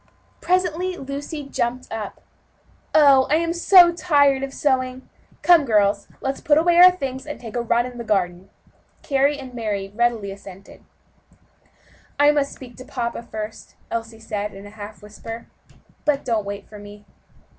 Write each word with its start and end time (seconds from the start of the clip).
Presently 0.41 0.97
Lucy 0.97 1.43
jumped 1.47 1.91
up. 1.91 2.23
"Oh! 2.95 3.27
I 3.29 3.35
am 3.35 3.53
so 3.53 3.93
tired 3.93 4.51
sewing; 4.51 5.07
come, 5.43 5.63
girls, 5.63 6.07
let's 6.21 6.41
put 6.41 6.57
on 6.57 6.67
our 6.67 6.89
things, 6.89 7.27
and 7.27 7.39
take 7.39 7.55
a 7.55 7.61
run 7.61 7.85
in 7.85 7.99
the 7.99 8.03
garden." 8.03 8.49
Carry 9.03 9.37
and 9.37 9.53
Mary 9.53 9.91
readily 9.93 10.31
assented. 10.31 10.83
"I 12.19 12.31
must 12.31 12.51
speak 12.51 12.77
to 12.77 12.83
papa 12.83 13.21
first," 13.21 13.75
Elsie 13.91 14.19
said 14.19 14.55
in 14.55 14.65
a 14.65 14.71
half 14.71 15.03
whisper, 15.03 15.45
"but 16.03 16.25
don't 16.25 16.45
wait 16.45 16.67
for 16.67 16.79
me." 16.79 17.05